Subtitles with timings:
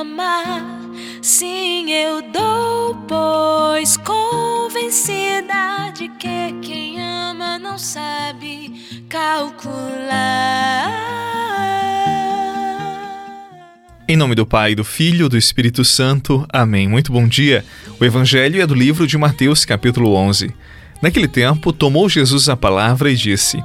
[0.00, 0.62] amar.
[1.22, 10.54] Sim, eu dou, pois convencida de que quem ama não sabe calcular.
[14.06, 16.46] Em nome do Pai, do Filho e do Espírito Santo.
[16.52, 16.86] Amém.
[16.86, 17.64] Muito bom dia.
[17.98, 20.54] O Evangelho é do livro de Mateus, capítulo 11.
[21.00, 23.64] Naquele tempo, tomou Jesus a palavra e disse: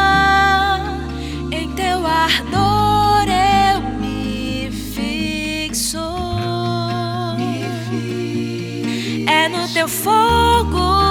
[2.31, 5.97] ardor eu me fixo.
[9.27, 11.10] É no teu fogo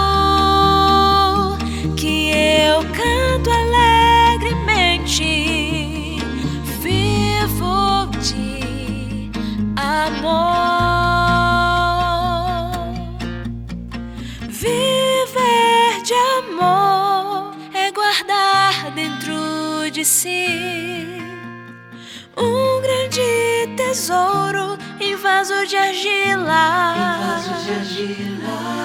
[20.00, 21.20] de si
[22.34, 27.18] um grande tesouro em vaso de argila.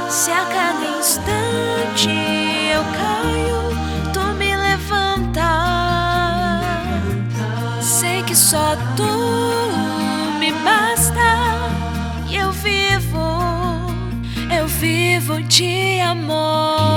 [0.10, 2.10] Se a cada instante
[2.74, 5.52] eu caio, tu me levanta.
[7.82, 9.08] Sei que só tu
[10.66, 11.30] basta
[12.28, 13.40] e eu vivo,
[14.54, 16.95] eu vivo de amor.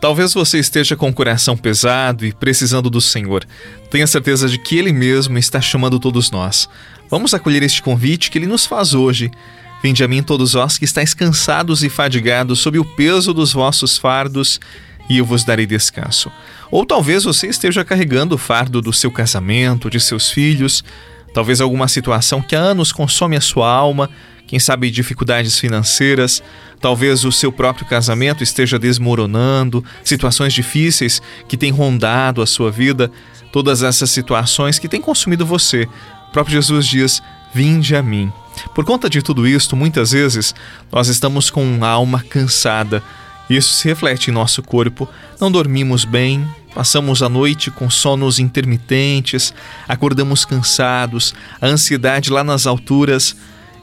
[0.00, 3.44] Talvez você esteja com o coração pesado e precisando do Senhor.
[3.90, 6.68] Tenha certeza de que Ele mesmo está chamando todos nós.
[7.10, 9.30] Vamos acolher este convite que Ele nos faz hoje.
[9.82, 13.98] Vinde a mim todos vós que estáis cansados e fadigados sob o peso dos vossos
[13.98, 14.60] fardos
[15.08, 16.30] e eu vos darei descanso.
[16.70, 20.84] Ou talvez você esteja carregando o fardo do seu casamento, de seus filhos,
[21.32, 24.10] talvez alguma situação que há anos consome a sua alma,
[24.48, 26.42] quem sabe dificuldades financeiras,
[26.80, 33.12] talvez o seu próprio casamento esteja desmoronando, situações difíceis que têm rondado a sua vida,
[33.52, 35.86] todas essas situações que têm consumido você.
[36.28, 37.22] O próprio Jesus diz:
[37.52, 38.32] Vinde a mim.
[38.74, 40.54] Por conta de tudo isto, muitas vezes
[40.90, 43.02] nós estamos com a alma cansada,
[43.50, 45.06] isso se reflete em nosso corpo.
[45.38, 49.52] Não dormimos bem, passamos a noite com sonos intermitentes,
[49.86, 53.36] acordamos cansados, a ansiedade lá nas alturas.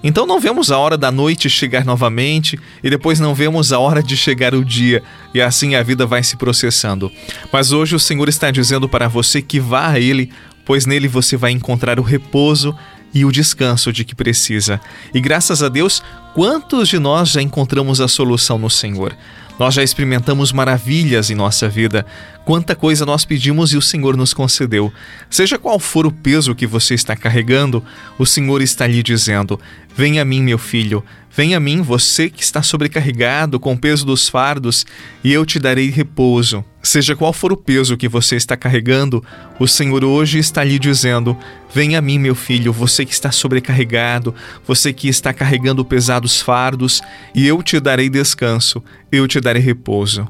[0.06, 4.04] Então não vemos a hora da noite chegar novamente e depois não vemos a hora
[4.04, 5.02] de chegar o dia,
[5.34, 7.12] e assim a vida vai se processando.
[7.52, 10.32] Mas hoje o Senhor está dizendo para você que vá a Ele,
[10.64, 12.78] pois nele você vai encontrar o repouso
[13.16, 14.80] e o descanso de que precisa.
[15.12, 16.04] E graças a Deus,
[16.36, 19.18] quantos de nós já encontramos a solução no Senhor?
[19.58, 22.06] Nós já experimentamos maravilhas em nossa vida.
[22.44, 24.92] Quanta coisa nós pedimos e o Senhor nos concedeu.
[25.30, 27.84] Seja qual for o peso que você está carregando,
[28.20, 29.60] o Senhor está lhe dizendo:
[29.96, 31.02] Venha a mim, meu filho,
[31.32, 34.86] venha a mim, você que está sobrecarregado com o peso dos fardos,
[35.24, 36.66] e eu te darei repouso.
[36.84, 39.24] Seja qual for o peso que você está carregando,
[39.58, 41.38] o Senhor hoje está lhe dizendo:
[41.74, 44.36] Venha a mim, meu filho, você que está sobrecarregado,
[44.68, 47.02] você que está carregando pesados fardos,
[47.34, 50.28] e eu te darei descanso, eu te darei repouso.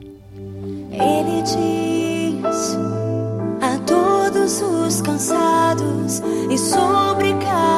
[0.92, 2.78] Ele diz
[3.62, 6.22] a todos os cansados
[6.52, 7.75] e sobrecarregados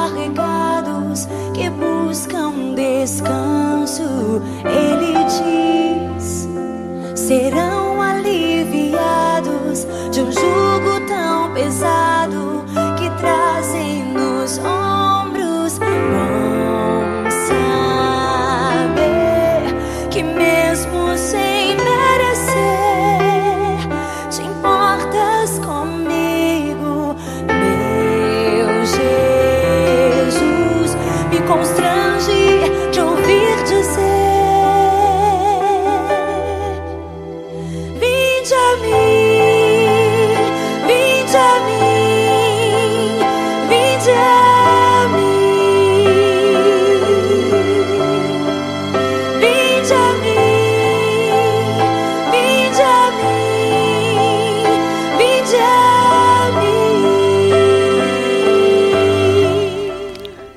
[3.08, 5.24] descanso, Ele
[6.14, 6.46] diz:
[7.14, 7.77] serão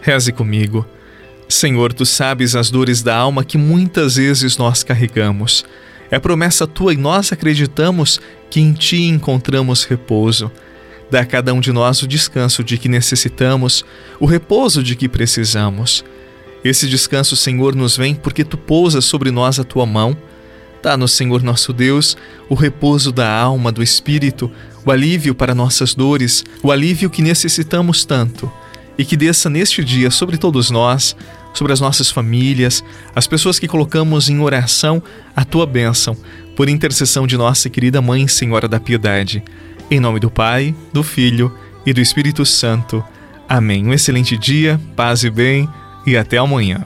[0.01, 0.85] Reze comigo.
[1.47, 5.63] Senhor, tu sabes as dores da alma que muitas vezes nós carregamos.
[6.09, 8.19] É promessa tua e nós acreditamos
[8.49, 10.51] que em ti encontramos repouso.
[11.09, 13.85] Dá a cada um de nós o descanso de que necessitamos,
[14.19, 16.03] o repouso de que precisamos.
[16.63, 20.17] Esse descanso, Senhor, nos vem porque tu pousas sobre nós a tua mão.
[20.81, 22.17] Dá-nos, Senhor nosso Deus,
[22.49, 24.49] o repouso da alma, do espírito,
[24.83, 28.51] o alívio para nossas dores, o alívio que necessitamos tanto.
[29.01, 31.15] E que desça neste dia sobre todos nós,
[31.55, 32.83] sobre as nossas famílias,
[33.15, 35.01] as pessoas que colocamos em oração
[35.35, 36.15] a tua bênção,
[36.55, 39.43] por intercessão de nossa querida Mãe Senhora da Piedade.
[39.89, 41.51] Em nome do Pai, do Filho
[41.83, 43.03] e do Espírito Santo.
[43.49, 43.87] Amém.
[43.87, 45.67] Um excelente dia, paz e bem
[46.05, 46.85] e até amanhã.